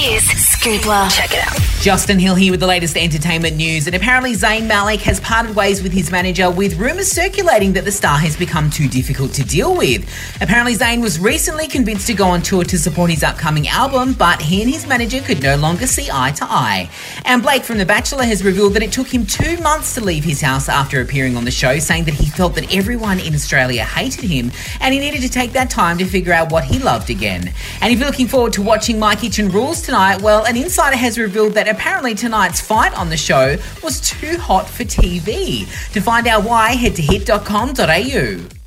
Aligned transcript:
Scoopla. 0.00 1.10
Check 1.10 1.32
it 1.32 1.46
out. 1.46 1.60
Justin 1.80 2.18
Hill 2.18 2.34
here 2.34 2.50
with 2.50 2.60
the 2.60 2.66
latest 2.66 2.96
entertainment 2.96 3.56
news. 3.56 3.86
And 3.86 3.96
apparently, 3.96 4.34
Zayn 4.34 4.66
Malik 4.66 5.00
has 5.00 5.18
parted 5.20 5.56
ways 5.56 5.82
with 5.82 5.92
his 5.92 6.10
manager, 6.10 6.50
with 6.50 6.78
rumours 6.78 7.10
circulating 7.10 7.72
that 7.72 7.84
the 7.84 7.92
star 7.92 8.18
has 8.18 8.36
become 8.36 8.68
too 8.68 8.86
difficult 8.86 9.32
to 9.34 9.44
deal 9.44 9.74
with. 9.74 10.06
Apparently, 10.42 10.74
Zayn 10.74 11.00
was 11.00 11.18
recently 11.18 11.66
convinced 11.66 12.06
to 12.06 12.14
go 12.14 12.26
on 12.26 12.42
tour 12.42 12.64
to 12.64 12.78
support 12.78 13.10
his 13.10 13.22
upcoming 13.22 13.66
album, 13.68 14.12
but 14.12 14.42
he 14.42 14.60
and 14.60 14.70
his 14.70 14.86
manager 14.86 15.20
could 15.20 15.42
no 15.42 15.56
longer 15.56 15.86
see 15.86 16.10
eye 16.12 16.32
to 16.32 16.44
eye. 16.44 16.90
And 17.24 17.42
Blake 17.42 17.64
from 17.64 17.78
The 17.78 17.86
Bachelor 17.86 18.24
has 18.24 18.44
revealed 18.44 18.74
that 18.74 18.82
it 18.82 18.92
took 18.92 19.08
him 19.08 19.24
two 19.24 19.56
months 19.58 19.94
to 19.94 20.02
leave 20.02 20.24
his 20.24 20.42
house 20.42 20.68
after 20.68 21.00
appearing 21.00 21.36
on 21.36 21.46
the 21.46 21.50
show, 21.50 21.78
saying 21.78 22.04
that 22.04 22.14
he 22.14 22.26
felt 22.26 22.54
that 22.56 22.74
everyone 22.74 23.20
in 23.20 23.34
Australia 23.34 23.84
hated 23.84 24.24
him 24.24 24.52
and 24.80 24.92
he 24.92 25.00
needed 25.00 25.22
to 25.22 25.30
take 25.30 25.52
that 25.52 25.70
time 25.70 25.96
to 25.96 26.04
figure 26.04 26.34
out 26.34 26.52
what 26.52 26.64
he 26.64 26.78
loved 26.78 27.08
again. 27.08 27.52
And 27.80 27.92
if 27.92 27.98
you're 27.98 28.08
looking 28.08 28.28
forward 28.28 28.52
to 28.54 28.62
watching 28.62 28.98
My 28.98 29.14
Kitchen 29.14 29.50
Rules 29.50 29.82
tonight, 29.90 30.22
well, 30.22 30.44
an 30.44 30.56
insider 30.56 30.94
has 30.94 31.18
revealed 31.18 31.52
that 31.54 31.66
apparently 31.66 32.14
tonight's 32.14 32.60
fight 32.60 32.96
on 32.96 33.08
the 33.08 33.16
show 33.16 33.56
was 33.82 34.00
too 34.00 34.38
hot 34.38 34.70
for 34.70 34.84
TV. 34.84 35.66
To 35.94 36.00
find 36.00 36.28
out 36.28 36.44
why, 36.44 36.74
head 36.76 36.94
to 36.94 37.02
hit.com.au. 37.02 38.59